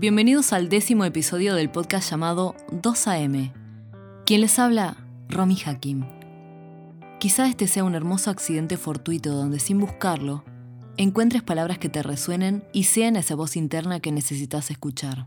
Bienvenidos 0.00 0.54
al 0.54 0.70
décimo 0.70 1.04
episodio 1.04 1.54
del 1.54 1.68
podcast 1.68 2.10
llamado 2.10 2.54
2AM. 2.72 3.52
Quien 4.24 4.40
les 4.40 4.58
habla, 4.58 4.96
Romy 5.28 5.58
Hakim. 5.62 6.06
Quizá 7.18 7.46
este 7.46 7.66
sea 7.66 7.84
un 7.84 7.94
hermoso 7.94 8.30
accidente 8.30 8.78
fortuito 8.78 9.34
donde 9.34 9.60
sin 9.60 9.78
buscarlo, 9.78 10.42
encuentres 10.96 11.42
palabras 11.42 11.76
que 11.76 11.90
te 11.90 12.02
resuenen 12.02 12.64
y 12.72 12.84
sean 12.84 13.14
esa 13.14 13.34
voz 13.34 13.56
interna 13.56 14.00
que 14.00 14.10
necesitas 14.10 14.70
escuchar. 14.70 15.26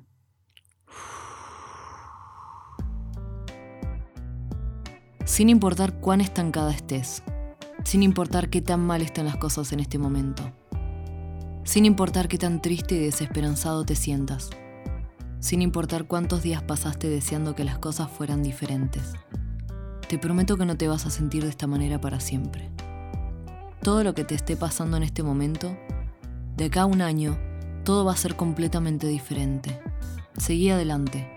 Sin 5.24 5.50
importar 5.50 6.00
cuán 6.00 6.20
estancada 6.20 6.72
estés, 6.72 7.22
sin 7.84 8.02
importar 8.02 8.50
qué 8.50 8.64
tan 8.64 8.80
mal 8.80 9.04
estén 9.04 9.26
las 9.26 9.38
cosas 9.38 9.72
en 9.72 9.82
este 9.82 10.00
momento, 10.00 10.52
sin 11.64 11.86
importar 11.86 12.28
qué 12.28 12.40
tan 12.40 12.60
triste 12.60 12.96
y 12.96 13.00
desesperanzado 13.02 13.86
te 13.86 13.96
sientas, 13.96 14.50
sin 15.44 15.62
importar 15.62 16.06
cuántos 16.06 16.42
días 16.42 16.64
pasaste 16.64 17.10
deseando 17.10 17.54
que 17.54 17.66
las 17.66 17.78
cosas 17.78 18.10
fueran 18.10 18.42
diferentes. 18.42 19.12
Te 20.08 20.18
prometo 20.18 20.56
que 20.56 20.66
no 20.66 20.78
te 20.78 20.88
vas 20.88 21.06
a 21.06 21.10
sentir 21.10 21.44
de 21.44 21.50
esta 21.50 21.68
manera 21.68 22.00
para 22.00 22.22
siempre. 22.22 22.72
Todo 23.82 24.06
lo 24.06 24.14
que 24.14 24.24
te 24.24 24.36
esté 24.36 24.56
pasando 24.56 24.96
en 24.96 25.04
este 25.04 25.22
momento, 25.22 25.76
de 26.56 26.64
acá 26.64 26.84
a 26.84 26.86
un 26.86 27.02
año, 27.02 27.38
todo 27.84 28.06
va 28.06 28.14
a 28.14 28.18
ser 28.18 28.38
completamente 28.38 29.06
diferente. 29.08 29.82
Seguí 30.38 30.70
adelante. 30.70 31.28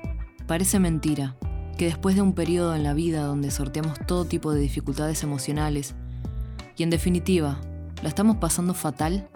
Parece 0.47 0.79
mentira, 0.79 1.35
que 1.77 1.87
después 1.87 2.15
de 2.15 2.23
un 2.23 2.33
periodo 2.33 2.77
en 2.77 2.85
la 2.85 2.95
vida 2.95 3.25
donde 3.25 3.51
sorteamos 3.51 3.99
todo 4.07 4.25
tipo 4.25 4.53
de 4.53 4.61
dificultades 4.61 5.25
emocionales 5.25 5.97
y 6.77 6.85
en 6.85 6.91
definitiva 6.91 7.61
la 8.05 8.09
estamos 8.09 8.37
pasando 8.37 8.73
fatal, 8.73 9.29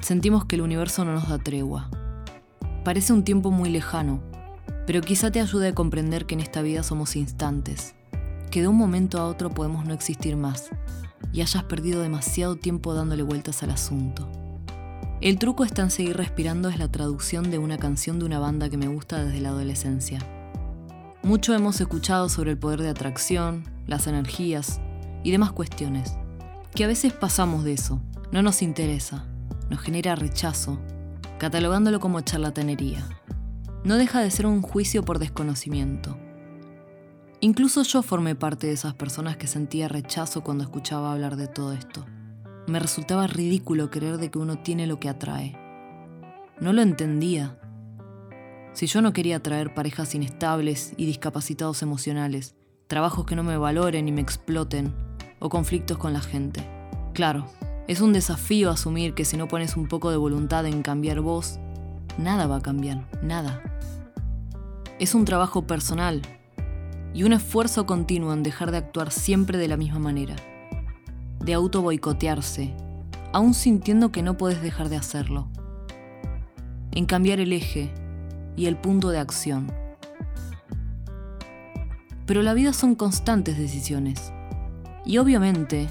sentimos 0.00 0.44
que 0.44 0.54
el 0.54 0.62
universo 0.62 1.04
no 1.04 1.12
nos 1.12 1.28
da 1.28 1.38
tregua. 1.38 1.90
Parece 2.84 3.12
un 3.12 3.22
tiempo 3.22 3.52
muy 3.52 3.70
lejano, 3.70 4.20
pero 4.86 5.00
quizá 5.00 5.30
te 5.30 5.40
ayude 5.40 5.68
a 5.68 5.74
comprender 5.74 6.26
que 6.26 6.34
en 6.34 6.40
esta 6.40 6.62
vida 6.62 6.82
somos 6.82 7.14
instantes, 7.14 7.94
que 8.50 8.60
de 8.60 8.68
un 8.68 8.76
momento 8.76 9.20
a 9.20 9.26
otro 9.26 9.50
podemos 9.50 9.86
no 9.86 9.94
existir 9.94 10.36
más 10.36 10.70
y 11.32 11.42
hayas 11.42 11.62
perdido 11.64 12.02
demasiado 12.02 12.56
tiempo 12.56 12.92
dándole 12.92 13.22
vueltas 13.22 13.62
al 13.62 13.70
asunto. 13.70 14.28
El 15.20 15.38
truco 15.38 15.64
está 15.64 15.82
en 15.82 15.92
seguir 15.92 16.16
respirando 16.16 16.68
es 16.68 16.80
la 16.80 16.90
traducción 16.90 17.52
de 17.52 17.58
una 17.58 17.78
canción 17.78 18.18
de 18.18 18.24
una 18.24 18.40
banda 18.40 18.68
que 18.68 18.76
me 18.76 18.88
gusta 18.88 19.22
desde 19.22 19.40
la 19.40 19.50
adolescencia. 19.50 20.18
Mucho 21.22 21.54
hemos 21.54 21.80
escuchado 21.80 22.28
sobre 22.28 22.50
el 22.50 22.58
poder 22.58 22.82
de 22.82 22.88
atracción, 22.88 23.62
las 23.86 24.08
energías 24.08 24.80
y 25.22 25.30
demás 25.30 25.52
cuestiones, 25.52 26.16
que 26.74 26.82
a 26.82 26.88
veces 26.88 27.12
pasamos 27.12 27.62
de 27.62 27.74
eso, 27.74 28.02
no 28.32 28.42
nos 28.42 28.60
interesa, 28.60 29.24
nos 29.70 29.80
genera 29.80 30.16
rechazo, 30.16 30.80
catalogándolo 31.42 31.98
como 31.98 32.20
charlatanería. 32.20 33.04
No 33.82 33.96
deja 33.96 34.20
de 34.20 34.30
ser 34.30 34.46
un 34.46 34.62
juicio 34.62 35.04
por 35.04 35.18
desconocimiento. 35.18 36.16
Incluso 37.40 37.82
yo 37.82 38.00
formé 38.04 38.36
parte 38.36 38.68
de 38.68 38.74
esas 38.74 38.94
personas 38.94 39.36
que 39.38 39.48
sentía 39.48 39.88
rechazo 39.88 40.44
cuando 40.44 40.62
escuchaba 40.62 41.10
hablar 41.10 41.34
de 41.34 41.48
todo 41.48 41.72
esto. 41.72 42.06
Me 42.68 42.78
resultaba 42.78 43.26
ridículo 43.26 43.90
creer 43.90 44.18
de 44.18 44.30
que 44.30 44.38
uno 44.38 44.58
tiene 44.58 44.86
lo 44.86 45.00
que 45.00 45.08
atrae. 45.08 45.58
No 46.60 46.72
lo 46.72 46.80
entendía, 46.80 47.58
si 48.72 48.86
yo 48.86 49.02
no 49.02 49.12
quería 49.12 49.42
traer 49.42 49.74
parejas 49.74 50.14
inestables 50.14 50.92
y 50.96 51.06
discapacitados 51.06 51.82
emocionales, 51.82 52.54
trabajos 52.86 53.26
que 53.26 53.34
no 53.34 53.42
me 53.42 53.56
valoren 53.56 54.06
y 54.06 54.12
me 54.12 54.20
exploten, 54.20 54.94
o 55.40 55.48
conflictos 55.48 55.98
con 55.98 56.12
la 56.12 56.20
gente. 56.20 56.64
Claro, 57.14 57.48
es 57.92 58.00
un 58.00 58.14
desafío 58.14 58.70
asumir 58.70 59.12
que 59.12 59.26
si 59.26 59.36
no 59.36 59.48
pones 59.48 59.76
un 59.76 59.86
poco 59.86 60.10
de 60.10 60.16
voluntad 60.16 60.64
en 60.64 60.82
cambiar 60.82 61.20
vos, 61.20 61.58
nada 62.16 62.46
va 62.46 62.56
a 62.56 62.62
cambiar, 62.62 63.06
nada. 63.22 63.62
Es 64.98 65.14
un 65.14 65.26
trabajo 65.26 65.66
personal 65.66 66.22
y 67.12 67.24
un 67.24 67.34
esfuerzo 67.34 67.84
continuo 67.84 68.32
en 68.32 68.42
dejar 68.42 68.70
de 68.70 68.78
actuar 68.78 69.10
siempre 69.12 69.58
de 69.58 69.68
la 69.68 69.76
misma 69.76 69.98
manera, 69.98 70.36
de 71.40 71.52
auto 71.52 71.82
boicotearse, 71.82 72.74
aún 73.34 73.52
sintiendo 73.52 74.10
que 74.10 74.22
no 74.22 74.38
puedes 74.38 74.62
dejar 74.62 74.88
de 74.88 74.96
hacerlo, 74.96 75.48
en 76.92 77.04
cambiar 77.04 77.40
el 77.40 77.52
eje 77.52 77.92
y 78.56 78.66
el 78.66 78.78
punto 78.78 79.10
de 79.10 79.18
acción. 79.18 79.70
Pero 82.24 82.40
la 82.40 82.54
vida 82.54 82.72
son 82.72 82.94
constantes 82.94 83.58
decisiones. 83.58 84.32
Y 85.04 85.18
obviamente, 85.18 85.88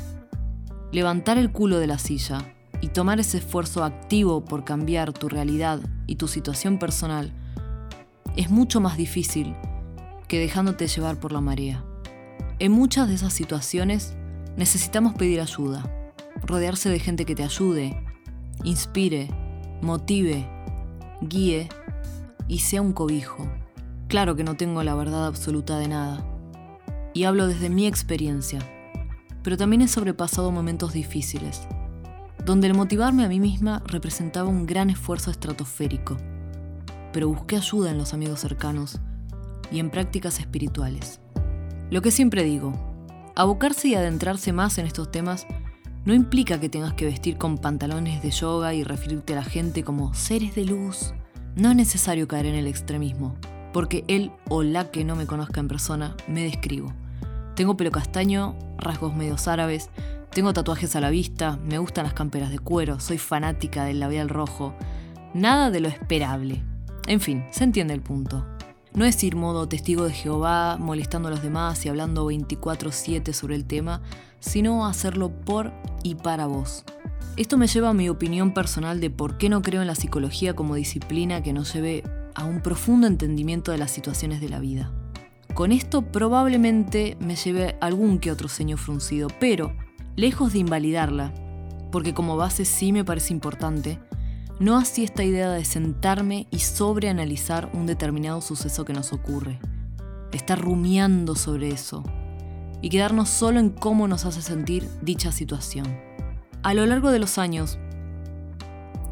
levantar 0.91 1.37
el 1.37 1.51
culo 1.51 1.79
de 1.79 1.87
la 1.87 1.97
silla 1.97 2.53
y 2.81 2.89
tomar 2.89 3.19
ese 3.19 3.37
esfuerzo 3.37 3.83
activo 3.83 4.43
por 4.43 4.63
cambiar 4.63 5.13
tu 5.13 5.29
realidad 5.29 5.79
y 6.07 6.15
tu 6.15 6.27
situación 6.27 6.79
personal 6.79 7.33
es 8.35 8.49
mucho 8.49 8.79
más 8.81 8.97
difícil 8.97 9.55
que 10.27 10.39
dejándote 10.39 10.87
llevar 10.87 11.19
por 11.19 11.31
la 11.31 11.41
marea. 11.41 11.83
En 12.59 12.71
muchas 12.71 13.07
de 13.07 13.15
esas 13.15 13.33
situaciones 13.33 14.15
necesitamos 14.55 15.13
pedir 15.13 15.41
ayuda, 15.41 15.83
rodearse 16.45 16.89
de 16.89 16.99
gente 16.99 17.25
que 17.25 17.35
te 17.35 17.43
ayude, 17.43 17.95
inspire, 18.63 19.29
motive, 19.81 20.47
guíe 21.21 21.69
y 22.47 22.59
sea 22.59 22.81
un 22.81 22.93
cobijo. 22.93 23.47
Claro 24.07 24.35
que 24.35 24.43
no 24.43 24.55
tengo 24.55 24.83
la 24.83 24.95
verdad 24.95 25.25
absoluta 25.25 25.77
de 25.79 25.87
nada. 25.87 26.25
Y 27.13 27.25
hablo 27.25 27.47
desde 27.47 27.69
mi 27.69 27.87
experiencia. 27.87 28.59
Pero 29.43 29.57
también 29.57 29.81
he 29.81 29.87
sobrepasado 29.87 30.51
momentos 30.51 30.93
difíciles, 30.93 31.61
donde 32.45 32.67
el 32.67 32.73
motivarme 32.73 33.25
a 33.25 33.27
mí 33.27 33.39
misma 33.39 33.81
representaba 33.85 34.49
un 34.49 34.65
gran 34.65 34.89
esfuerzo 34.89 35.31
estratosférico. 35.31 36.17
Pero 37.13 37.29
busqué 37.29 37.57
ayuda 37.57 37.91
en 37.91 37.97
los 37.97 38.13
amigos 38.13 38.39
cercanos 38.39 38.99
y 39.71 39.79
en 39.79 39.89
prácticas 39.89 40.39
espirituales. 40.39 41.19
Lo 41.89 42.01
que 42.01 42.11
siempre 42.11 42.43
digo, 42.43 42.73
abocarse 43.35 43.87
y 43.89 43.95
adentrarse 43.95 44.53
más 44.53 44.77
en 44.77 44.85
estos 44.85 45.11
temas 45.11 45.45
no 46.05 46.13
implica 46.13 46.59
que 46.59 46.69
tengas 46.69 46.93
que 46.93 47.05
vestir 47.05 47.37
con 47.37 47.57
pantalones 47.57 48.21
de 48.21 48.31
yoga 48.31 48.73
y 48.73 48.83
referirte 48.83 49.33
a 49.33 49.37
la 49.37 49.43
gente 49.43 49.83
como 49.83 50.13
seres 50.13 50.55
de 50.55 50.65
luz 50.65 51.13
no 51.55 51.69
es 51.69 51.75
necesario 51.75 52.27
caer 52.27 52.45
en 52.45 52.55
el 52.55 52.67
extremismo, 52.67 53.35
porque 53.73 54.05
él 54.07 54.31
o 54.49 54.63
la 54.63 54.89
que 54.89 55.03
no 55.03 55.15
me 55.15 55.27
conozca 55.27 55.59
en 55.59 55.67
persona 55.67 56.15
me 56.27 56.43
describo. 56.43 56.93
Tengo 57.55 57.75
pelo 57.75 57.91
castaño, 57.91 58.55
rasgos 58.81 59.15
medios 59.15 59.47
árabes, 59.47 59.89
tengo 60.31 60.53
tatuajes 60.53 60.95
a 60.95 61.01
la 61.01 61.09
vista, 61.09 61.57
me 61.57 61.77
gustan 61.77 62.05
las 62.05 62.13
camperas 62.13 62.51
de 62.51 62.59
cuero, 62.59 62.99
soy 62.99 63.17
fanática 63.17 63.85
del 63.85 63.99
labial 63.99 64.29
rojo. 64.29 64.73
Nada 65.33 65.71
de 65.71 65.79
lo 65.79 65.87
esperable. 65.87 66.63
En 67.07 67.19
fin, 67.19 67.45
se 67.51 67.63
entiende 67.63 67.93
el 67.93 68.01
punto. 68.01 68.45
No 68.93 69.05
es 69.05 69.23
ir 69.23 69.35
modo 69.35 69.67
testigo 69.67 70.05
de 70.05 70.13
Jehová, 70.13 70.77
molestando 70.77 71.29
a 71.29 71.31
los 71.31 71.41
demás 71.41 71.85
y 71.85 71.89
hablando 71.89 72.25
24/7 72.25 73.33
sobre 73.33 73.55
el 73.55 73.65
tema, 73.65 74.01
sino 74.39 74.85
hacerlo 74.85 75.31
por 75.31 75.71
y 76.03 76.15
para 76.15 76.45
vos. 76.45 76.83
Esto 77.37 77.57
me 77.57 77.67
lleva 77.67 77.89
a 77.89 77.93
mi 77.93 78.09
opinión 78.09 78.53
personal 78.53 78.99
de 78.99 79.09
por 79.09 79.37
qué 79.37 79.47
no 79.47 79.61
creo 79.61 79.81
en 79.81 79.87
la 79.87 79.95
psicología 79.95 80.53
como 80.53 80.75
disciplina 80.75 81.41
que 81.41 81.53
nos 81.53 81.73
lleve 81.73 82.03
a 82.35 82.43
un 82.43 82.61
profundo 82.61 83.07
entendimiento 83.07 83.71
de 83.71 83.77
las 83.77 83.91
situaciones 83.91 84.41
de 84.41 84.49
la 84.49 84.59
vida. 84.59 84.91
Con 85.53 85.73
esto 85.73 86.01
probablemente 86.01 87.17
me 87.19 87.35
lleve 87.35 87.75
algún 87.81 88.19
que 88.19 88.31
otro 88.31 88.47
ceño 88.47 88.77
fruncido, 88.77 89.27
pero 89.39 89.75
lejos 90.15 90.53
de 90.53 90.59
invalidarla, 90.59 91.33
porque 91.91 92.13
como 92.13 92.37
base 92.37 92.63
sí 92.63 92.93
me 92.93 93.03
parece 93.03 93.33
importante, 93.33 93.99
no 94.59 94.77
así 94.77 95.03
esta 95.03 95.25
idea 95.25 95.51
de 95.51 95.65
sentarme 95.65 96.47
y 96.51 96.59
sobreanalizar 96.59 97.69
un 97.73 97.85
determinado 97.85 98.39
suceso 98.39 98.85
que 98.85 98.93
nos 98.93 99.11
ocurre, 99.11 99.59
estar 100.31 100.57
rumiando 100.57 101.35
sobre 101.35 101.69
eso 101.69 102.03
y 102.81 102.89
quedarnos 102.89 103.27
solo 103.27 103.59
en 103.59 103.71
cómo 103.71 104.07
nos 104.07 104.25
hace 104.25 104.41
sentir 104.41 104.87
dicha 105.01 105.33
situación. 105.33 105.99
A 106.63 106.73
lo 106.73 106.85
largo 106.85 107.11
de 107.11 107.19
los 107.19 107.37
años, 107.37 107.77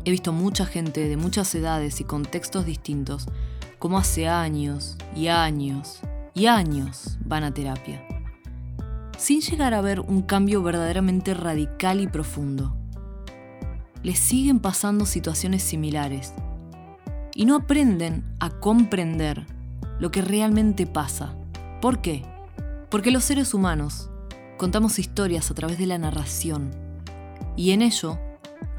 he 0.06 0.12
visto 0.12 0.32
mucha 0.32 0.66
gente 0.66 1.10
de 1.10 1.18
muchas 1.18 1.54
edades 1.54 2.00
y 2.00 2.06
contextos 2.06 2.66
distintos, 2.66 3.26
como 3.78 3.98
hace 3.98 4.28
años 4.30 4.98
y 5.16 5.28
años 5.28 6.02
y 6.34 6.46
años 6.46 7.18
van 7.26 7.44
a 7.44 7.54
terapia, 7.54 8.06
sin 9.18 9.42
llegar 9.42 9.74
a 9.74 9.82
ver 9.82 10.00
un 10.00 10.22
cambio 10.22 10.64
verdaderamente 10.64 11.34
radical 11.34 12.02
y 12.02 12.08
profundo. 12.08 12.76
Les 14.04 14.20
siguen 14.20 14.60
pasando 14.60 15.06
situaciones 15.06 15.64
similares 15.64 16.34
y 17.36 17.46
no 17.46 17.56
aprenden 17.56 18.24
a 18.40 18.50
comprender 18.50 19.46
lo 20.00 20.12
que 20.12 20.22
realmente 20.22 20.88
pasa. 20.88 21.36
¿Por 21.82 22.02
qué? 22.02 22.24
Porque 22.90 23.12
los 23.12 23.24
seres 23.24 23.54
humanos 23.54 24.10
contamos 24.58 25.00
historias 25.00 25.52
a 25.52 25.54
través 25.54 25.78
de 25.78 25.88
la 25.88 25.98
narración 25.98 26.72
y 27.56 27.72
en 27.72 27.82
ello 27.82 28.18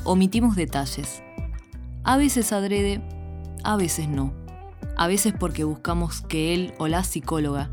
omitimos 0.05 0.57
detalles. 0.57 1.23
A 2.03 2.17
veces 2.17 2.53
adrede, 2.53 3.03
a 3.63 3.77
veces 3.77 4.09
no. 4.09 4.40
A 4.97 5.07
veces 5.07 5.33
porque 5.39 5.65
buscamos 5.65 6.21
que 6.23 6.55
él 6.55 6.75
o 6.79 6.89
la 6.89 7.05
psicóloga 7.05 7.71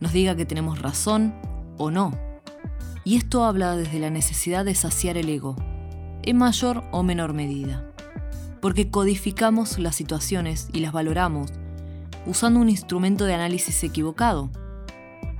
nos 0.00 0.12
diga 0.12 0.36
que 0.36 0.46
tenemos 0.46 0.80
razón 0.80 1.34
o 1.76 1.90
no. 1.90 2.12
Y 3.04 3.16
esto 3.16 3.44
habla 3.44 3.76
desde 3.76 3.98
la 3.98 4.10
necesidad 4.10 4.64
de 4.64 4.74
saciar 4.74 5.16
el 5.16 5.28
ego, 5.28 5.56
en 6.22 6.36
mayor 6.36 6.84
o 6.92 7.02
menor 7.02 7.32
medida. 7.32 7.84
porque 8.60 8.90
codificamos 8.90 9.78
las 9.78 9.96
situaciones 9.96 10.68
y 10.72 10.80
las 10.80 10.92
valoramos 10.92 11.52
usando 12.26 12.60
un 12.60 12.68
instrumento 12.68 13.24
de 13.24 13.34
análisis 13.34 13.82
equivocado. 13.84 14.50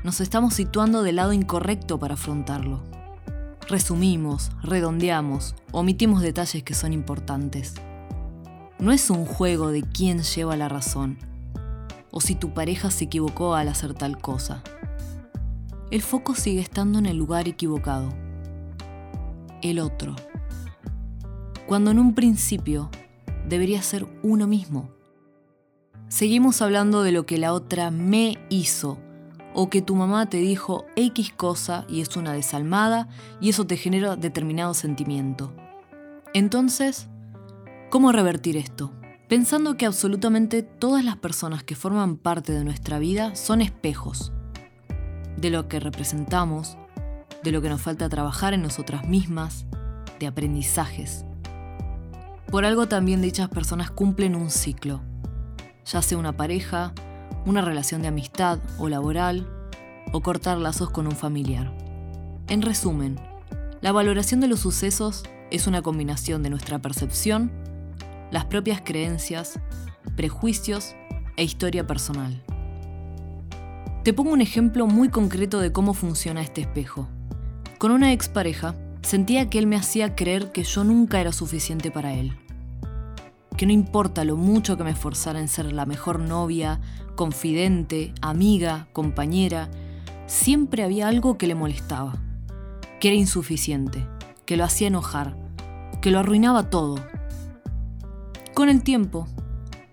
Nos 0.05 0.21
estamos 0.21 0.55
situando 0.55 1.03
del 1.03 1.17
lado 1.17 1.33
incorrecto 1.33 1.99
para 1.99 2.15
afrontarlo. 2.15 2.83
Resumimos, 3.69 4.51
redondeamos, 4.63 5.55
omitimos 5.73 6.23
detalles 6.23 6.63
que 6.63 6.75
son 6.75 6.93
importantes. 6.93 7.75
No 8.79 8.93
es 8.93 9.11
un 9.11 9.25
juego 9.25 9.73
de 9.73 9.83
quién 9.83 10.23
lleva 10.23 10.57
la 10.57 10.69
razón, 10.69 11.19
o 12.13 12.21
si 12.21 12.37
tu 12.37 12.55
pareja 12.55 12.93
se 12.93 13.05
equivocó 13.05 13.57
al 13.57 13.69
hacer 13.69 13.93
tal 13.93 14.19
cosa. 14.19 14.63
El 15.91 16.01
foco 16.01 16.35
sigue 16.35 16.61
estando 16.61 16.99
en 16.99 17.07
el 17.07 17.17
lugar 17.17 17.49
equivocado. 17.49 18.11
El 19.63 19.81
otro. 19.81 20.15
Cuando 21.67 21.91
en 21.91 21.99
un 21.99 22.15
principio 22.15 22.89
debería 23.49 23.83
ser 23.83 24.07
uno 24.23 24.47
mismo. 24.47 24.91
Seguimos 26.09 26.63
hablando 26.63 27.03
de 27.03 27.13
lo 27.13 27.27
que 27.27 27.39
la 27.39 27.53
otra 27.53 27.91
me 27.91 28.39
hizo 28.49 28.99
o 29.55 29.71
que 29.71 29.83
tu 29.83 29.97
mamá 29.97 30.29
te 30.29 30.37
dijo 30.37 30.85
X 30.95 31.33
cosa 31.33 31.85
y 31.89 32.01
es 32.01 32.17
una 32.17 32.33
desalmada 32.33 33.09
y 33.41 33.49
eso 33.49 33.67
te 33.67 33.77
genera 33.77 34.15
determinado 34.15 34.73
sentimiento. 34.73 35.53
Entonces, 36.33 37.09
¿cómo 37.91 38.13
revertir 38.13 38.57
esto? 38.57 38.93
Pensando 39.29 39.77
que 39.77 39.87
absolutamente 39.87 40.63
todas 40.63 41.05
las 41.05 41.17
personas 41.17 41.63
que 41.63 41.75
forman 41.75 42.17
parte 42.17 42.53
de 42.53 42.65
nuestra 42.65 42.99
vida 42.99 43.35
son 43.35 43.61
espejos 43.61 44.33
de 45.37 45.51
lo 45.51 45.69
que 45.69 45.81
representamos, 45.81 46.77
de 47.43 47.53
lo 47.53 47.63
que 47.63 47.69
nos 47.69 47.81
falta 47.81 48.09
trabajar 48.09 48.55
en 48.55 48.63
nosotras 48.63 49.09
mismas, 49.09 49.67
de 50.19 50.27
aprendizajes. 50.27 51.25
Por 52.51 52.65
algo 52.65 52.89
también 52.89 53.23
dichas 53.23 53.49
personas 53.49 53.91
cumplen 53.91 54.35
un 54.35 54.51
ciclo, 54.51 55.01
ya 55.85 56.03
sea 56.03 56.19
una 56.19 56.37
pareja, 56.37 56.93
una 57.47 57.63
relación 57.63 58.03
de 58.03 58.09
amistad 58.09 58.59
o 58.79 58.89
laboral, 58.89 59.49
o 60.13 60.23
cortar 60.23 60.59
lazos 60.59 60.91
con 60.91 61.07
un 61.07 61.15
familiar. 61.15 61.73
En 62.49 62.63
resumen, 62.63 63.21
la 63.81 63.93
valoración 63.93 64.41
de 64.41 64.49
los 64.49 64.61
sucesos 64.61 65.25
es 65.51 65.67
una 65.67 65.83
combinación 65.83 66.43
de 66.43 66.51
nuestra 66.51 66.79
percepción, 66.79 67.53
las 68.31 68.45
propias 68.47 68.81
creencias, 68.85 69.61
prejuicios 70.17 70.95
e 71.37 71.45
historia 71.45 71.87
personal. 71.87 72.43
Te 74.05 74.13
pongo 74.13 74.33
un 74.33 74.41
ejemplo 74.41 74.87
muy 74.87 75.09
concreto 75.09 75.61
de 75.61 75.73
cómo 75.73 75.95
funciona 75.95 76.41
este 76.41 76.63
espejo. 76.63 77.09
Con 77.79 77.91
una 77.93 78.13
expareja, 78.13 78.75
Sentía 79.09 79.49
que 79.49 79.59
él 79.59 79.67
me 79.67 79.77
hacía 79.77 80.15
creer 80.15 80.53
que 80.53 80.65
yo 80.65 80.85
nunca 80.85 81.19
era 81.19 81.33
suficiente 81.33 81.91
para 81.91 82.13
él. 82.13 82.37
Que 83.57 83.65
no 83.65 83.73
importa 83.73 84.23
lo 84.25 84.37
mucho 84.37 84.77
que 84.77 84.85
me 84.85 84.91
esforzara 84.91 85.41
en 85.41 85.49
ser 85.49 85.73
la 85.73 85.87
mejor 85.87 86.21
novia, 86.21 86.81
confidente, 87.17 88.13
amiga, 88.21 88.89
compañera, 88.93 89.71
siempre 90.27 90.83
había 90.83 91.09
algo 91.09 91.39
que 91.39 91.47
le 91.47 91.55
molestaba. 91.55 92.19
Que 93.01 93.09
era 93.09 93.17
insuficiente, 93.17 94.07
que 94.45 94.59
lo 94.59 94.65
hacía 94.65 94.89
enojar, 94.89 95.37
que 96.03 96.11
lo 96.11 96.19
arruinaba 96.19 96.69
todo. 96.69 96.97
Con 98.59 98.69
el 98.69 98.83
tiempo, 98.83 99.29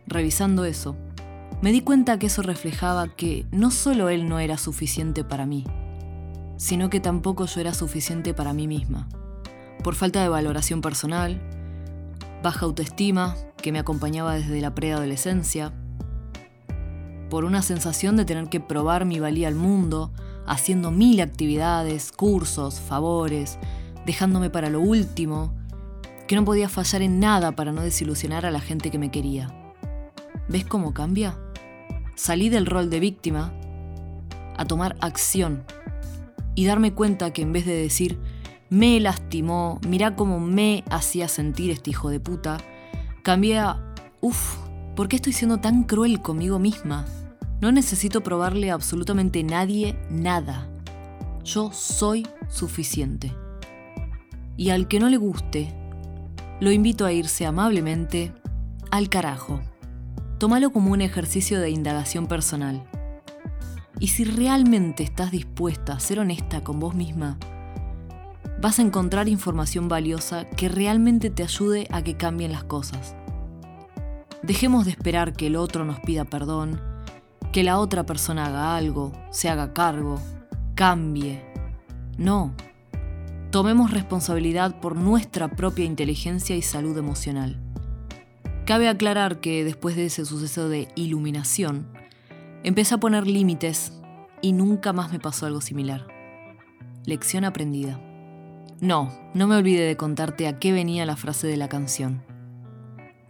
revisando 0.08 0.66
eso, 0.66 0.96
me 1.62 1.72
di 1.72 1.82
cuenta 1.82 2.18
que 2.18 2.26
eso 2.26 2.42
reflejaba 2.42 3.16
que 3.16 3.46
no 3.52 3.70
solo 3.70 4.10
él 4.10 4.28
no 4.28 4.40
era 4.40 4.58
suficiente 4.58 5.24
para 5.24 5.46
mí, 5.46 5.66
sino 6.58 6.90
que 6.90 7.00
tampoco 7.00 7.46
yo 7.46 7.62
era 7.62 7.76
suficiente 7.76 8.34
para 8.34 8.54
mí 8.54 8.68
misma. 8.68 9.08
Por 9.84 9.94
falta 9.94 10.24
de 10.24 10.30
valoración 10.30 10.82
personal, 10.82 11.40
baja 12.42 12.66
autoestima 12.66 13.36
que 13.62 13.72
me 13.72 13.78
acompañaba 13.78 14.34
desde 14.34 14.60
la 14.62 14.74
preadolescencia, 14.74 15.72
por 17.30 17.46
una 17.46 17.62
sensación 17.62 18.18
de 18.18 18.26
tener 18.26 18.50
que 18.50 18.62
probar 18.62 19.06
mi 19.06 19.20
valía 19.20 19.48
al 19.48 19.54
mundo, 19.54 20.12
haciendo 20.48 20.90
mil 20.90 21.22
actividades, 21.22 22.12
cursos, 22.12 22.80
favores, 22.80 23.60
dejándome 24.08 24.50
para 24.50 24.72
lo 24.72 24.82
último, 24.82 25.54
que 26.28 26.36
no 26.36 26.46
podía 26.46 26.70
fallar 26.70 27.02
en 27.02 27.20
nada 27.20 27.54
para 27.54 27.72
no 27.72 27.82
desilusionar 27.82 28.46
a 28.46 28.52
la 28.52 28.62
gente 28.62 28.90
que 28.90 28.98
me 28.98 29.12
quería. 29.12 29.54
¿Ves 30.48 30.66
cómo 30.66 30.94
cambia? 30.94 31.38
Salí 32.16 32.50
del 32.50 32.66
rol 32.66 32.90
de 32.90 33.00
víctima 33.00 33.54
a 34.58 34.66
tomar 34.66 34.96
acción 35.02 35.64
y 36.56 36.66
darme 36.66 36.94
cuenta 36.94 37.34
que 37.34 37.42
en 37.42 37.52
vez 37.52 37.66
de 37.66 37.76
decir, 37.76 38.20
me 38.70 39.00
lastimó, 39.00 39.80
mirá 39.88 40.16
cómo 40.16 40.40
me 40.40 40.84
hacía 40.90 41.28
sentir 41.28 41.72
este 41.72 41.92
hijo 41.92 42.10
de 42.10 42.20
puta, 42.20 42.58
cambié 43.22 43.60
a, 43.60 43.94
uff, 44.22 44.58
¿por 44.96 45.08
qué 45.08 45.18
estoy 45.18 45.34
siendo 45.34 45.60
tan 45.60 45.84
cruel 45.84 46.22
conmigo 46.22 46.58
misma? 46.58 47.06
No 47.62 47.72
necesito 47.72 48.22
probarle 48.22 48.72
a 48.72 48.74
absolutamente 48.74 49.44
nadie 49.44 49.98
nada. 50.10 50.70
Yo 51.44 51.72
soy 51.72 52.28
suficiente. 52.50 53.34
Y 54.58 54.70
al 54.70 54.88
que 54.88 55.00
no 55.00 55.10
le 55.10 55.18
guste, 55.18 55.74
lo 56.60 56.72
invito 56.72 57.06
a 57.06 57.12
irse 57.12 57.46
amablemente 57.46 58.34
al 58.92 59.10
carajo. 59.10 59.62
Tómalo 60.38 60.72
como 60.72 60.92
un 60.92 61.02
ejercicio 61.02 61.60
de 61.60 61.70
indagación 61.70 62.28
personal. 62.28 62.84
Y 64.00 64.08
si 64.08 64.24
realmente 64.24 65.04
estás 65.04 65.32
dispuesta 65.32 65.94
a 65.94 66.00
ser 66.00 66.20
honesta 66.20 66.64
con 66.64 66.80
vos 66.80 66.96
misma, 66.96 67.38
vas 68.62 68.80
a 68.80 68.82
encontrar 68.82 69.28
información 69.28 69.88
valiosa 69.88 70.46
que 70.46 70.70
realmente 70.70 71.30
te 71.30 71.44
ayude 71.44 71.88
a 71.92 72.02
que 72.04 72.18
cambien 72.18 72.52
las 72.52 72.64
cosas. 72.64 73.16
Dejemos 74.44 74.86
de 74.86 74.92
esperar 74.92 75.34
que 75.34 75.48
el 75.48 75.56
otro 75.56 75.86
nos 75.86 76.00
pida 76.02 76.26
perdón, 76.26 76.82
que 77.52 77.64
la 77.64 77.80
otra 77.80 78.06
persona 78.06 78.46
haga 78.46 78.76
algo, 78.76 79.12
se 79.30 79.50
haga 79.50 79.74
cargo, 79.74 80.20
cambie. 80.76 81.42
No. 82.18 82.54
Tomemos 83.52 83.92
responsabilidad 83.92 84.80
por 84.80 84.96
nuestra 84.96 85.50
propia 85.50 85.86
inteligencia 85.86 86.56
y 86.56 86.62
salud 86.62 86.98
emocional. 86.98 87.62
Cabe 88.66 88.90
aclarar 88.90 89.40
que 89.40 89.64
después 89.64 89.96
de 89.96 90.08
ese 90.08 90.26
suceso 90.26 90.70
de 90.70 90.88
iluminación, 90.96 91.88
Empecé 92.66 92.96
a 92.96 92.98
poner 92.98 93.28
límites 93.28 93.94
y 94.42 94.52
nunca 94.52 94.92
más 94.92 95.12
me 95.12 95.20
pasó 95.20 95.46
algo 95.46 95.62
similar. 95.62 96.08
Lección 97.06 97.46
aprendida. 97.46 98.02
No, 98.82 99.14
no 99.36 99.46
me 99.46 99.56
olvide 99.56 99.86
de 99.86 99.96
contarte 99.96 100.48
a 100.48 100.58
qué 100.58 100.72
venía 100.72 101.06
la 101.06 101.16
frase 101.16 101.46
de 101.46 101.58
la 101.58 101.70
canción. 101.70 102.24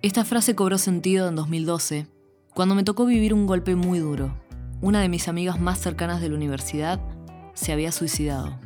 Esta 0.02 0.24
frase 0.24 0.56
cobró 0.56 0.78
sentido 0.78 1.28
en 1.28 1.36
2012, 1.36 2.08
cuando 2.54 2.76
me 2.76 2.86
tocó 2.86 3.06
vivir 3.06 3.34
un 3.34 3.46
golpe 3.46 3.76
muy 3.76 4.00
duro. 4.00 4.34
Una 4.80 5.02
de 5.02 5.10
mis 5.10 5.28
amigas 5.28 5.60
más 5.60 5.80
cercanas 5.80 6.22
de 6.22 6.30
la 6.30 6.36
universidad 6.36 7.02
se 7.56 7.74
había 7.74 7.92
suicidado. 7.92 8.58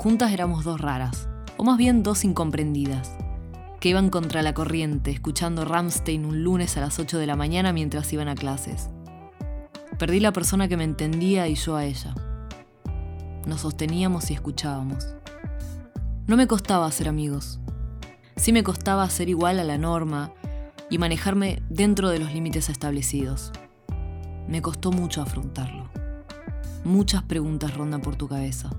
Juntas 0.00 0.32
éramos 0.32 0.64
dos 0.64 0.80
raras, 0.80 1.28
o 1.58 1.62
más 1.62 1.76
bien 1.76 2.02
dos 2.02 2.24
incomprendidas, 2.24 3.18
que 3.80 3.90
iban 3.90 4.08
contra 4.08 4.40
la 4.40 4.54
corriente, 4.54 5.10
escuchando 5.10 5.66
Ramstein 5.66 6.24
un 6.24 6.42
lunes 6.42 6.78
a 6.78 6.80
las 6.80 6.98
8 6.98 7.18
de 7.18 7.26
la 7.26 7.36
mañana 7.36 7.74
mientras 7.74 8.10
iban 8.14 8.28
a 8.28 8.34
clases. 8.34 8.88
Perdí 9.98 10.18
la 10.18 10.32
persona 10.32 10.68
que 10.68 10.78
me 10.78 10.84
entendía 10.84 11.48
y 11.48 11.54
yo 11.54 11.76
a 11.76 11.84
ella. 11.84 12.14
Nos 13.44 13.60
sosteníamos 13.60 14.30
y 14.30 14.32
escuchábamos. 14.32 15.06
No 16.26 16.38
me 16.38 16.46
costaba 16.46 16.90
ser 16.90 17.06
amigos. 17.06 17.60
Sí 18.36 18.54
me 18.54 18.64
costaba 18.64 19.06
ser 19.10 19.28
igual 19.28 19.58
a 19.58 19.64
la 19.64 19.76
norma 19.76 20.32
y 20.88 20.96
manejarme 20.96 21.62
dentro 21.68 22.08
de 22.08 22.20
los 22.20 22.32
límites 22.32 22.70
establecidos. 22.70 23.52
Me 24.48 24.62
costó 24.62 24.92
mucho 24.92 25.20
afrontarlo. 25.20 25.90
Muchas 26.84 27.22
preguntas 27.22 27.76
rondan 27.76 28.00
por 28.00 28.16
tu 28.16 28.28
cabeza. 28.28 28.70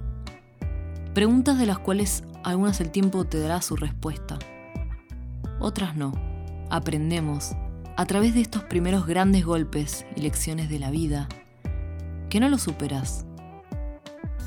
Preguntas 1.13 1.59
de 1.59 1.65
las 1.65 1.77
cuales 1.77 2.23
algunas 2.41 2.79
el 2.79 2.89
tiempo 2.89 3.25
te 3.25 3.37
dará 3.37 3.61
su 3.61 3.75
respuesta. 3.75 4.39
Otras 5.59 5.97
no. 5.97 6.13
Aprendemos 6.69 7.51
a 7.97 8.05
través 8.05 8.33
de 8.33 8.39
estos 8.39 8.63
primeros 8.63 9.05
grandes 9.05 9.45
golpes 9.45 10.05
y 10.15 10.21
lecciones 10.21 10.69
de 10.69 10.79
la 10.79 10.89
vida, 10.89 11.27
que 12.29 12.39
no 12.39 12.47
lo 12.47 12.57
superas. 12.57 13.25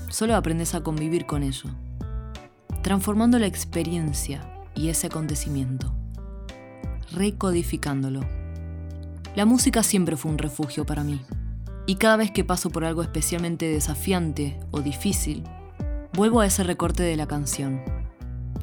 Solo 0.09 0.35
aprendes 0.37 0.75
a 0.75 0.83
convivir 0.83 1.27
con 1.27 1.43
ello, 1.43 1.69
transformando 2.83 3.39
la 3.39 3.47
experiencia 3.47 4.65
y 4.75 4.89
ese 4.89 5.09
acontecimiento, 5.09 5.95
recodificándolo. 7.13 8.21
La 9.37 9.45
música 9.45 9.83
siempre 9.83 10.17
fue 10.17 10.31
un 10.31 10.39
refugio 10.39 10.87
para 10.87 11.05
mí, 11.05 11.21
y 11.87 11.97
cada 11.97 12.17
vez 12.17 12.31
que 12.31 12.43
paso 12.43 12.71
por 12.71 12.87
algo 12.87 13.03
especialmente 13.03 13.69
desafiante 13.69 14.59
o 14.71 14.81
difícil, 14.81 15.45
vuelvo 16.15 16.41
a 16.41 16.47
ese 16.47 16.63
recorte 16.63 17.03
de 17.03 17.17
la 17.17 17.27
canción. 17.27 17.83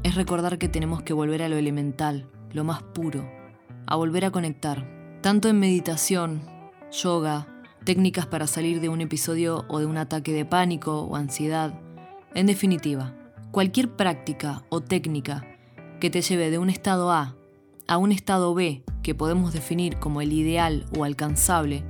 Es 0.03 0.15
recordar 0.15 0.57
que 0.57 0.69
tenemos 0.69 1.03
que 1.03 1.11
volver 1.11 1.43
a 1.43 1.49
lo 1.49 1.57
elemental, 1.57 2.29
lo 2.53 2.63
más 2.63 2.81
puro, 2.81 3.29
a 3.87 3.97
volver 3.97 4.23
a 4.23 4.31
conectar, 4.31 5.19
tanto 5.21 5.49
en 5.49 5.59
meditación, 5.59 6.43
yoga, 6.91 7.47
técnicas 7.83 8.25
para 8.25 8.47
salir 8.47 8.79
de 8.79 8.87
un 8.87 9.01
episodio 9.01 9.65
o 9.67 9.79
de 9.79 9.85
un 9.85 9.97
ataque 9.97 10.31
de 10.31 10.45
pánico 10.45 11.01
o 11.01 11.17
ansiedad. 11.17 11.77
En 12.33 12.45
definitiva, 12.45 13.13
cualquier 13.51 13.97
práctica 13.97 14.63
o 14.69 14.79
técnica 14.79 15.45
que 15.99 16.09
te 16.09 16.21
lleve 16.21 16.51
de 16.51 16.57
un 16.57 16.69
estado 16.69 17.11
A, 17.11 17.35
a 17.85 17.97
un 17.97 18.13
estado 18.13 18.53
B 18.53 18.81
que 19.03 19.13
podemos 19.13 19.51
definir 19.51 19.97
como 19.97 20.21
el 20.21 20.31
ideal 20.31 20.85
o 20.97 21.03
alcanzable, 21.03 21.83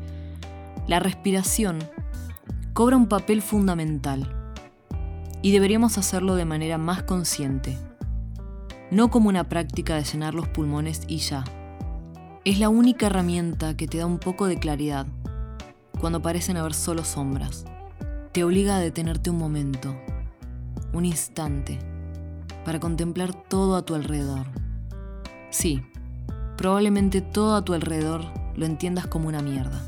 la 0.88 1.00
respiración 1.00 1.78
cobra 2.74 2.98
un 2.98 3.08
papel 3.08 3.44
fundamental 3.44 4.41
y 5.42 5.52
deberíamos 5.52 5.98
hacerlo 5.98 6.36
de 6.36 6.46
manera 6.46 6.78
más 6.78 7.04
consciente, 7.04 7.78
no 8.92 9.10
como 9.10 9.30
una 9.30 9.50
práctica 9.50 9.96
de 9.96 10.04
llenar 10.04 10.34
los 10.34 10.48
pulmones 10.48 11.02
y 11.08 11.18
ya. 11.18 11.44
Es 12.44 12.60
la 12.60 12.70
única 12.70 13.08
herramienta 13.08 13.76
que 13.78 13.88
te 13.88 14.00
da 14.00 14.06
un 14.06 14.20
poco 14.20 14.48
de 14.48 14.60
claridad 14.60 15.08
cuando 16.00 16.22
parecen 16.22 16.58
haber 16.58 16.74
solo 16.74 17.04
sombras. 17.04 17.66
Te 18.32 18.44
obliga 18.44 18.78
a 18.78 18.80
detenerte 18.80 19.30
un 19.30 19.38
momento, 19.38 19.96
un 20.94 21.06
instante, 21.06 21.80
para 22.66 22.80
contemplar 22.80 23.34
todo 23.34 23.76
a 23.76 23.86
tu 23.86 23.96
alrededor. 23.96 24.46
Sí, 25.50 25.84
probablemente 26.58 27.22
todo 27.22 27.56
a 27.56 27.64
tu 27.64 27.74
alrededor 27.74 28.24
lo 28.56 28.66
entiendas 28.66 29.08
como 29.08 29.28
una 29.28 29.42
mierda, 29.42 29.82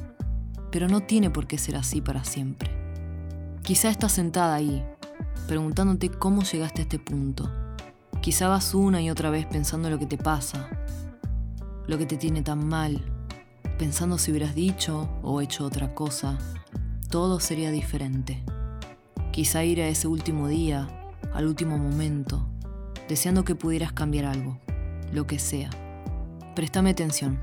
pero 0.71 0.87
no 0.87 1.01
tiene 1.01 1.29
por 1.29 1.47
qué 1.47 1.57
ser 1.57 1.75
así 1.75 2.01
para 2.01 2.23
siempre. 2.23 2.69
Quizá 3.63 3.89
estás 3.89 4.11
sentada 4.11 4.55
ahí, 4.55 4.85
preguntándote 5.47 6.09
cómo 6.09 6.43
llegaste 6.43 6.81
a 6.81 6.83
este 6.83 6.99
punto. 6.99 7.51
Quizá 8.21 8.47
vas 8.47 8.73
una 8.73 9.01
y 9.01 9.09
otra 9.09 9.29
vez 9.29 9.45
pensando 9.45 9.89
lo 9.89 9.99
que 9.99 10.05
te 10.05 10.17
pasa, 10.17 10.69
lo 11.87 11.97
que 11.97 12.05
te 12.05 12.17
tiene 12.17 12.41
tan 12.41 12.67
mal, 12.67 13.03
pensando 13.77 14.17
si 14.17 14.31
hubieras 14.31 14.55
dicho 14.55 15.09
o 15.21 15.41
hecho 15.41 15.65
otra 15.65 15.93
cosa, 15.93 16.37
todo 17.09 17.39
sería 17.39 17.71
diferente. 17.71 18.43
Quizá 19.31 19.63
ir 19.63 19.81
a 19.81 19.87
ese 19.87 20.07
último 20.07 20.47
día, 20.47 20.87
al 21.33 21.47
último 21.47 21.77
momento, 21.77 22.47
deseando 23.09 23.43
que 23.43 23.55
pudieras 23.55 23.91
cambiar 23.91 24.25
algo, 24.25 24.59
lo 25.11 25.27
que 25.27 25.39
sea. 25.39 25.69
Préstame 26.55 26.91
atención. 26.91 27.39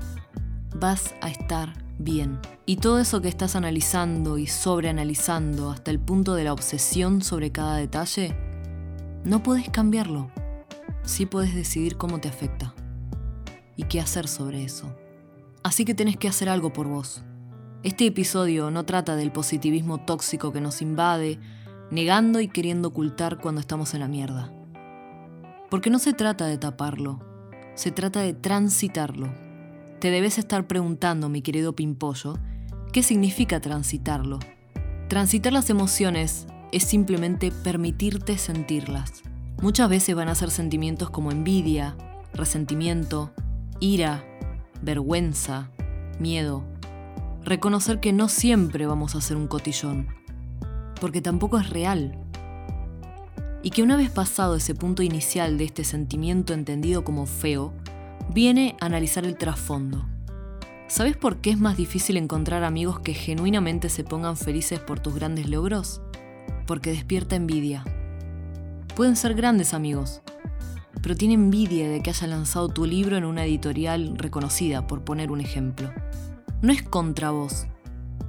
Vas 0.75 1.13
a 1.21 1.29
estar 1.29 1.80
bien. 2.01 2.39
Y 2.65 2.77
todo 2.77 2.99
eso 2.99 3.21
que 3.21 3.27
estás 3.27 3.55
analizando 3.55 4.37
y 4.37 4.47
sobreanalizando 4.47 5.71
hasta 5.71 5.91
el 5.91 5.99
punto 5.99 6.33
de 6.35 6.43
la 6.43 6.53
obsesión 6.53 7.21
sobre 7.21 7.51
cada 7.51 7.77
detalle, 7.77 8.35
no 9.23 9.43
puedes 9.43 9.69
cambiarlo. 9.69 10.31
Sí 11.03 11.25
puedes 11.25 11.55
decidir 11.55 11.97
cómo 11.97 12.19
te 12.19 12.29
afecta 12.29 12.73
y 13.75 13.83
qué 13.83 13.99
hacer 13.99 14.27
sobre 14.27 14.63
eso. 14.63 14.95
Así 15.63 15.85
que 15.85 15.93
tenés 15.93 16.17
que 16.17 16.27
hacer 16.27 16.49
algo 16.49 16.73
por 16.73 16.87
vos. 16.87 17.23
Este 17.83 18.05
episodio 18.05 18.71
no 18.71 18.85
trata 18.85 19.15
del 19.15 19.31
positivismo 19.31 19.99
tóxico 20.05 20.51
que 20.51 20.61
nos 20.61 20.81
invade, 20.81 21.39
negando 21.89 22.39
y 22.39 22.47
queriendo 22.47 22.89
ocultar 22.89 23.39
cuando 23.39 23.61
estamos 23.61 23.93
en 23.93 24.01
la 24.01 24.07
mierda. 24.07 24.51
Porque 25.69 25.89
no 25.89 25.99
se 25.99 26.13
trata 26.13 26.45
de 26.45 26.57
taparlo, 26.57 27.19
se 27.75 27.91
trata 27.91 28.21
de 28.21 28.33
transitarlo 28.33 29.50
te 30.01 30.09
debes 30.09 30.39
estar 30.39 30.65
preguntando, 30.65 31.29
mi 31.29 31.43
querido 31.43 31.75
Pimpollo, 31.75 32.39
¿qué 32.91 33.03
significa 33.03 33.61
transitarlo? 33.61 34.39
Transitar 35.09 35.53
las 35.53 35.69
emociones 35.69 36.47
es 36.71 36.85
simplemente 36.85 37.51
permitirte 37.51 38.39
sentirlas. 38.39 39.21
Muchas 39.61 39.87
veces 39.89 40.15
van 40.15 40.27
a 40.27 40.33
ser 40.33 40.49
sentimientos 40.49 41.11
como 41.11 41.31
envidia, 41.31 41.95
resentimiento, 42.33 43.31
ira, 43.79 44.25
vergüenza, 44.81 45.69
miedo. 46.19 46.63
Reconocer 47.43 47.99
que 47.99 48.11
no 48.11 48.27
siempre 48.27 48.87
vamos 48.87 49.13
a 49.13 49.21
ser 49.21 49.37
un 49.37 49.45
cotillón, 49.45 50.07
porque 50.99 51.21
tampoco 51.21 51.59
es 51.59 51.69
real. 51.69 52.17
Y 53.61 53.69
que 53.69 53.83
una 53.83 53.97
vez 53.97 54.09
pasado 54.09 54.55
ese 54.55 54.73
punto 54.73 55.03
inicial 55.03 55.59
de 55.59 55.65
este 55.65 55.83
sentimiento 55.83 56.55
entendido 56.55 57.03
como 57.03 57.27
feo, 57.27 57.71
viene 58.33 58.77
a 58.79 58.85
analizar 58.85 59.25
el 59.25 59.37
trasfondo. 59.37 60.05
¿Sabes 60.87 61.17
por 61.17 61.37
qué 61.37 61.49
es 61.49 61.59
más 61.59 61.75
difícil 61.75 62.15
encontrar 62.15 62.63
amigos 62.63 62.99
que 62.99 63.13
genuinamente 63.13 63.89
se 63.89 64.05
pongan 64.05 64.37
felices 64.37 64.79
por 64.79 64.99
tus 64.99 65.15
grandes 65.15 65.49
logros? 65.49 66.01
Porque 66.65 66.91
despierta 66.91 67.35
envidia. 67.35 67.83
Pueden 68.95 69.17
ser 69.17 69.33
grandes 69.33 69.73
amigos, 69.73 70.21
pero 71.01 71.15
tiene 71.15 71.33
envidia 71.33 71.89
de 71.89 72.01
que 72.01 72.09
haya 72.09 72.27
lanzado 72.27 72.69
tu 72.69 72.85
libro 72.85 73.17
en 73.17 73.25
una 73.25 73.45
editorial 73.45 74.17
reconocida, 74.17 74.87
por 74.87 75.03
poner 75.03 75.31
un 75.31 75.41
ejemplo. 75.41 75.91
No 76.61 76.71
es 76.71 76.83
contra 76.83 77.31
vos, 77.31 77.67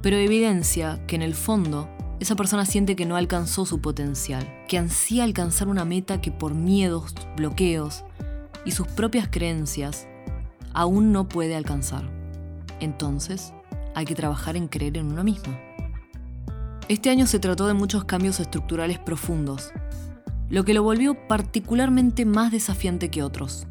pero 0.01 0.17
evidencia 0.17 1.05
que 1.07 1.15
en 1.15 1.21
el 1.21 1.33
fondo 1.33 1.89
esa 2.19 2.35
persona 2.35 2.65
siente 2.65 2.95
que 2.95 3.05
no 3.05 3.15
alcanzó 3.15 3.65
su 3.65 3.79
potencial, 3.79 4.47
que 4.67 4.77
ansía 4.77 5.23
alcanzar 5.23 5.67
una 5.67 5.85
meta 5.85 6.19
que 6.21 6.31
por 6.31 6.55
miedos, 6.55 7.13
bloqueos, 7.35 8.03
y 8.65 8.71
sus 8.71 8.87
propias 8.87 9.27
creencias 9.29 10.07
aún 10.73 11.11
no 11.11 11.27
puede 11.27 11.55
alcanzar. 11.55 12.09
Entonces, 12.79 13.53
hay 13.95 14.05
que 14.05 14.15
trabajar 14.15 14.55
en 14.55 14.67
creer 14.67 14.97
en 14.97 15.11
uno 15.11 15.23
mismo. 15.23 15.57
Este 16.89 17.09
año 17.09 17.27
se 17.27 17.39
trató 17.39 17.67
de 17.67 17.73
muchos 17.73 18.03
cambios 18.05 18.39
estructurales 18.39 18.99
profundos, 18.99 19.71
lo 20.49 20.65
que 20.65 20.73
lo 20.73 20.83
volvió 20.83 21.27
particularmente 21.27 22.25
más 22.25 22.51
desafiante 22.51 23.09
que 23.09 23.23
otros. 23.23 23.65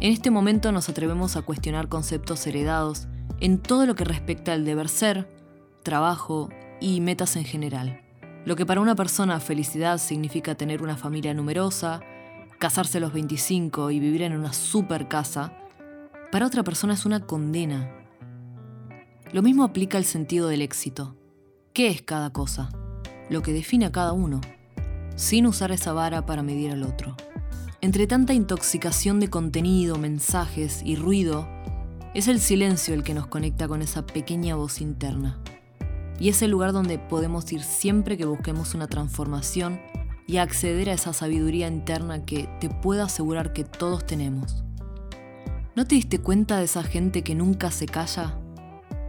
En 0.00 0.12
este 0.12 0.30
momento 0.30 0.72
nos 0.72 0.88
atrevemos 0.88 1.36
a 1.36 1.42
cuestionar 1.42 1.88
conceptos 1.88 2.46
heredados 2.46 3.08
en 3.40 3.58
todo 3.58 3.86
lo 3.86 3.94
que 3.94 4.04
respecta 4.04 4.52
al 4.52 4.64
deber 4.64 4.88
ser, 4.88 5.28
trabajo 5.82 6.48
y 6.80 7.00
metas 7.00 7.36
en 7.36 7.44
general. 7.44 8.00
Lo 8.44 8.56
que 8.56 8.66
para 8.66 8.80
una 8.80 8.94
persona 8.94 9.38
felicidad 9.40 9.98
significa 9.98 10.54
tener 10.54 10.82
una 10.82 10.96
familia 10.96 11.34
numerosa, 11.34 12.00
casarse 12.62 12.98
a 12.98 13.00
los 13.00 13.12
25 13.12 13.90
y 13.90 13.98
vivir 13.98 14.22
en 14.22 14.34
una 14.34 14.52
super 14.52 15.08
casa, 15.08 15.52
para 16.30 16.46
otra 16.46 16.62
persona 16.62 16.94
es 16.94 17.04
una 17.04 17.18
condena. 17.18 17.90
Lo 19.32 19.42
mismo 19.42 19.64
aplica 19.64 19.98
al 19.98 20.04
sentido 20.04 20.46
del 20.46 20.62
éxito. 20.62 21.16
¿Qué 21.72 21.88
es 21.88 22.02
cada 22.02 22.30
cosa? 22.32 22.70
Lo 23.28 23.42
que 23.42 23.52
define 23.52 23.86
a 23.86 23.90
cada 23.90 24.12
uno, 24.12 24.40
sin 25.16 25.48
usar 25.48 25.72
esa 25.72 25.92
vara 25.92 26.24
para 26.24 26.44
medir 26.44 26.70
al 26.70 26.84
otro. 26.84 27.16
Entre 27.80 28.06
tanta 28.06 28.32
intoxicación 28.32 29.18
de 29.18 29.28
contenido, 29.28 29.98
mensajes 29.98 30.82
y 30.84 30.94
ruido, 30.94 31.48
es 32.14 32.28
el 32.28 32.38
silencio 32.38 32.94
el 32.94 33.02
que 33.02 33.12
nos 33.12 33.26
conecta 33.26 33.66
con 33.66 33.82
esa 33.82 34.06
pequeña 34.06 34.54
voz 34.54 34.80
interna. 34.80 35.40
Y 36.20 36.28
es 36.28 36.42
el 36.42 36.52
lugar 36.52 36.72
donde 36.72 37.00
podemos 37.00 37.52
ir 37.52 37.64
siempre 37.64 38.16
que 38.16 38.24
busquemos 38.24 38.76
una 38.76 38.86
transformación 38.86 39.80
y 40.26 40.38
acceder 40.38 40.88
a 40.88 40.94
esa 40.94 41.12
sabiduría 41.12 41.68
interna 41.68 42.24
que 42.24 42.48
te 42.60 42.68
puedo 42.68 43.04
asegurar 43.04 43.52
que 43.52 43.64
todos 43.64 44.06
tenemos. 44.06 44.64
¿No 45.74 45.86
te 45.86 45.94
diste 45.94 46.18
cuenta 46.18 46.58
de 46.58 46.64
esa 46.64 46.82
gente 46.82 47.22
que 47.22 47.34
nunca 47.34 47.70
se 47.70 47.86
calla? 47.86 48.38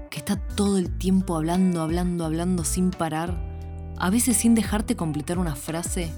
Que 0.09 0.19
está 0.19 0.37
todo 0.37 0.77
el 0.77 0.97
tiempo 0.97 1.35
hablando, 1.35 1.81
hablando, 1.81 2.25
hablando 2.25 2.63
sin 2.63 2.89
parar, 2.89 3.37
a 3.97 4.09
veces 4.09 4.37
sin 4.37 4.55
dejarte 4.55 4.95
completar 4.95 5.39
una 5.39 5.55
frase. 5.55 6.11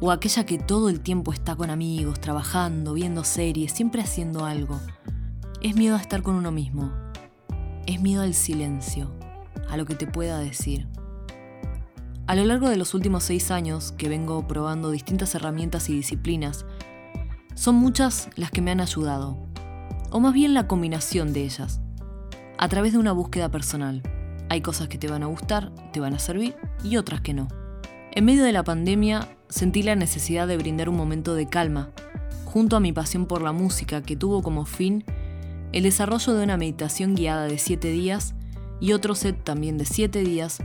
O 0.00 0.10
aquella 0.10 0.44
que 0.46 0.58
todo 0.58 0.88
el 0.88 1.00
tiempo 1.00 1.32
está 1.32 1.54
con 1.56 1.70
amigos, 1.70 2.20
trabajando, 2.20 2.94
viendo 2.94 3.24
series, 3.24 3.72
siempre 3.72 4.02
haciendo 4.02 4.44
algo. 4.44 4.80
Es 5.60 5.76
miedo 5.76 5.96
a 5.96 6.00
estar 6.00 6.22
con 6.22 6.34
uno 6.34 6.50
mismo. 6.50 6.92
Es 7.86 8.00
miedo 8.00 8.22
al 8.22 8.34
silencio, 8.34 9.12
a 9.68 9.76
lo 9.76 9.84
que 9.84 9.94
te 9.94 10.06
pueda 10.06 10.38
decir. 10.38 10.88
A 12.28 12.36
lo 12.36 12.44
largo 12.44 12.68
de 12.68 12.76
los 12.76 12.94
últimos 12.94 13.24
seis 13.24 13.50
años 13.50 13.92
que 13.98 14.08
vengo 14.08 14.46
probando 14.46 14.92
distintas 14.92 15.34
herramientas 15.34 15.88
y 15.88 15.94
disciplinas, 15.94 16.64
son 17.56 17.74
muchas 17.74 18.30
las 18.36 18.52
que 18.52 18.62
me 18.62 18.70
han 18.70 18.80
ayudado, 18.80 19.36
o 20.10 20.20
más 20.20 20.32
bien 20.32 20.54
la 20.54 20.68
combinación 20.68 21.32
de 21.32 21.42
ellas, 21.42 21.80
a 22.58 22.68
través 22.68 22.92
de 22.92 22.98
una 22.98 23.10
búsqueda 23.10 23.50
personal. 23.50 24.02
Hay 24.48 24.60
cosas 24.60 24.86
que 24.86 24.98
te 24.98 25.08
van 25.08 25.24
a 25.24 25.26
gustar, 25.26 25.72
te 25.92 25.98
van 25.98 26.14
a 26.14 26.20
servir 26.20 26.54
y 26.84 26.96
otras 26.96 27.22
que 27.22 27.34
no. 27.34 27.48
En 28.12 28.24
medio 28.24 28.44
de 28.44 28.52
la 28.52 28.62
pandemia 28.62 29.28
sentí 29.48 29.82
la 29.82 29.96
necesidad 29.96 30.46
de 30.46 30.56
brindar 30.56 30.88
un 30.88 30.96
momento 30.96 31.34
de 31.34 31.48
calma, 31.48 31.90
junto 32.44 32.76
a 32.76 32.80
mi 32.80 32.92
pasión 32.92 33.26
por 33.26 33.42
la 33.42 33.52
música 33.52 34.00
que 34.00 34.16
tuvo 34.16 34.42
como 34.42 34.64
fin 34.64 35.04
el 35.72 35.82
desarrollo 35.82 36.34
de 36.34 36.44
una 36.44 36.56
meditación 36.56 37.16
guiada 37.16 37.46
de 37.46 37.58
7 37.58 37.90
días 37.90 38.34
y 38.80 38.92
otro 38.92 39.16
set 39.16 39.42
también 39.42 39.76
de 39.76 39.86
7 39.86 40.20
días 40.20 40.60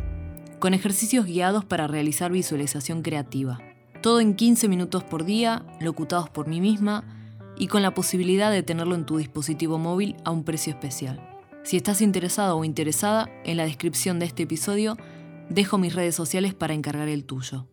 con 0.59 0.73
ejercicios 0.73 1.25
guiados 1.25 1.65
para 1.65 1.87
realizar 1.87 2.31
visualización 2.31 3.01
creativa. 3.01 3.59
Todo 4.01 4.19
en 4.19 4.35
15 4.35 4.67
minutos 4.67 5.03
por 5.03 5.25
día, 5.25 5.65
locutados 5.79 6.29
por 6.29 6.47
mí 6.47 6.61
misma 6.61 7.03
y 7.57 7.67
con 7.67 7.81
la 7.81 7.93
posibilidad 7.93 8.51
de 8.51 8.63
tenerlo 8.63 8.95
en 8.95 9.05
tu 9.05 9.17
dispositivo 9.17 9.77
móvil 9.77 10.15
a 10.23 10.31
un 10.31 10.43
precio 10.43 10.71
especial. 10.71 11.21
Si 11.63 11.77
estás 11.77 12.01
interesado 12.01 12.57
o 12.57 12.63
interesada, 12.63 13.29
en 13.43 13.57
la 13.57 13.65
descripción 13.65 14.19
de 14.19 14.25
este 14.25 14.43
episodio 14.43 14.97
dejo 15.49 15.77
mis 15.77 15.93
redes 15.93 16.15
sociales 16.15 16.53
para 16.53 16.73
encargar 16.73 17.07
el 17.07 17.25
tuyo. 17.25 17.67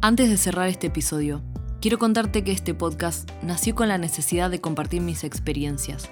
Antes 0.00 0.28
de 0.30 0.36
cerrar 0.36 0.68
este 0.68 0.88
episodio, 0.88 1.42
quiero 1.80 1.98
contarte 1.98 2.44
que 2.44 2.52
este 2.52 2.74
podcast 2.74 3.30
nació 3.42 3.74
con 3.74 3.88
la 3.88 3.98
necesidad 3.98 4.50
de 4.50 4.60
compartir 4.60 5.00
mis 5.00 5.24
experiencias 5.24 6.10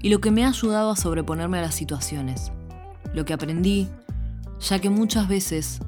y 0.00 0.10
lo 0.10 0.20
que 0.20 0.30
me 0.30 0.44
ha 0.44 0.48
ayudado 0.48 0.90
a 0.90 0.96
sobreponerme 0.96 1.58
a 1.58 1.62
las 1.62 1.74
situaciones, 1.74 2.52
lo 3.14 3.24
que 3.24 3.32
aprendí, 3.32 3.88
ya 4.60 4.78
que 4.78 4.90
muchas 4.90 5.28
veces 5.28 5.80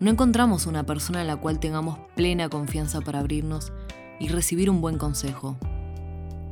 no 0.00 0.10
encontramos 0.10 0.66
una 0.66 0.84
persona 0.84 1.20
en 1.20 1.26
la 1.26 1.36
cual 1.36 1.60
tengamos 1.60 1.98
plena 2.14 2.48
confianza 2.48 3.00
para 3.00 3.20
abrirnos 3.20 3.72
y 4.20 4.28
recibir 4.28 4.70
un 4.70 4.80
buen 4.80 4.98
consejo. 4.98 5.56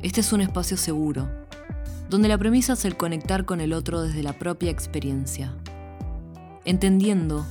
Este 0.01 0.21
es 0.21 0.33
un 0.33 0.41
espacio 0.41 0.77
seguro, 0.77 1.29
donde 2.09 2.27
la 2.27 2.37
premisa 2.37 2.73
es 2.73 2.85
el 2.85 2.97
conectar 2.97 3.45
con 3.45 3.61
el 3.61 3.73
otro 3.73 4.01
desde 4.01 4.23
la 4.23 4.33
propia 4.33 4.71
experiencia, 4.71 5.53
entendiendo 6.65 7.45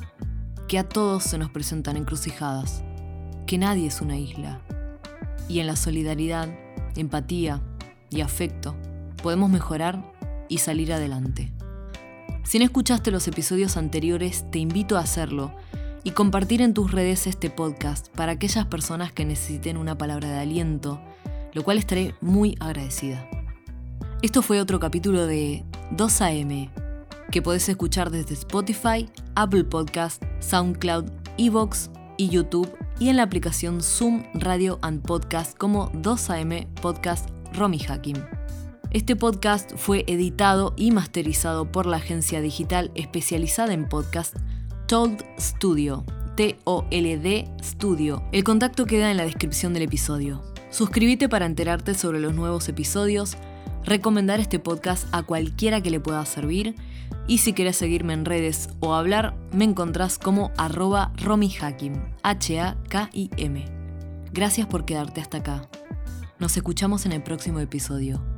que 0.68 0.78
a 0.78 0.88
todos 0.88 1.24
se 1.24 1.38
nos 1.38 1.50
presentan 1.50 1.96
encrucijadas, 1.96 2.82
que 3.46 3.58
nadie 3.58 3.86
es 3.86 4.00
una 4.00 4.18
isla, 4.18 4.60
y 5.48 5.60
en 5.60 5.66
la 5.66 5.76
solidaridad, 5.76 6.48
empatía 6.96 7.60
y 8.10 8.20
afecto 8.20 8.74
podemos 9.22 9.50
mejorar 9.50 10.12
y 10.48 10.58
salir 10.58 10.92
adelante. 10.92 11.52
Si 12.44 12.58
no 12.58 12.64
escuchaste 12.64 13.10
los 13.10 13.28
episodios 13.28 13.76
anteriores, 13.76 14.44
te 14.50 14.58
invito 14.58 14.96
a 14.96 15.00
hacerlo 15.00 15.54
y 16.04 16.10
compartir 16.10 16.60
en 16.60 16.74
tus 16.74 16.90
redes 16.90 17.26
este 17.26 17.50
podcast 17.50 18.08
para 18.08 18.32
aquellas 18.32 18.66
personas 18.66 19.12
que 19.12 19.24
necesiten 19.24 19.76
una 19.76 19.96
palabra 19.96 20.28
de 20.28 20.40
aliento, 20.40 21.00
lo 21.52 21.62
cual 21.62 21.78
estaré 21.78 22.14
muy 22.20 22.56
agradecida. 22.60 23.28
Esto 24.22 24.42
fue 24.42 24.60
otro 24.60 24.80
capítulo 24.80 25.26
de 25.26 25.64
2AM, 25.96 26.70
que 27.30 27.42
podés 27.42 27.68
escuchar 27.68 28.10
desde 28.10 28.34
Spotify, 28.34 29.08
Apple 29.34 29.64
Podcast, 29.64 30.22
SoundCloud, 30.40 31.06
Evox 31.38 31.90
y 32.18 32.28
YouTube 32.28 32.70
y 32.98 33.08
en 33.08 33.16
la 33.16 33.22
aplicación 33.22 33.82
Zoom 33.82 34.24
Radio 34.34 34.78
and 34.82 35.02
Podcast 35.02 35.56
como 35.56 35.90
2AM 35.92 36.66
Podcast 36.74 37.30
Romy 37.54 37.80
Hakim. 37.88 38.16
Este 38.92 39.16
podcast 39.16 39.72
fue 39.74 40.04
editado 40.06 40.74
y 40.76 40.90
masterizado 40.90 41.72
por 41.72 41.86
la 41.86 41.96
agencia 41.96 42.42
digital 42.42 42.90
especializada 42.94 43.72
en 43.72 43.88
podcast 43.88 44.36
Told 44.86 45.24
Studio, 45.40 46.04
T-O-L-D 46.36 47.48
Studio. 47.62 48.22
El 48.32 48.44
contacto 48.44 48.84
queda 48.84 49.10
en 49.10 49.16
la 49.16 49.24
descripción 49.24 49.72
del 49.72 49.84
episodio. 49.84 50.42
Suscríbete 50.68 51.30
para 51.30 51.46
enterarte 51.46 51.94
sobre 51.94 52.20
los 52.20 52.34
nuevos 52.34 52.68
episodios, 52.68 53.38
recomendar 53.82 54.40
este 54.40 54.58
podcast 54.58 55.08
a 55.12 55.22
cualquiera 55.22 55.80
que 55.80 55.90
le 55.90 55.98
pueda 55.98 56.26
servir 56.26 56.74
y 57.26 57.38
si 57.38 57.54
quieres 57.54 57.76
seguirme 57.76 58.12
en 58.12 58.26
redes 58.26 58.68
o 58.80 58.94
hablar, 58.94 59.34
me 59.52 59.64
encontrás 59.64 60.18
como 60.18 60.50
arroba 60.58 61.14
romihakim, 61.16 61.94
H-A-K-I-M. 62.24 63.64
Gracias 64.32 64.66
por 64.66 64.84
quedarte 64.84 65.22
hasta 65.22 65.38
acá. 65.38 65.66
Nos 66.38 66.58
escuchamos 66.58 67.06
en 67.06 67.12
el 67.12 67.22
próximo 67.22 67.58
episodio. 67.58 68.31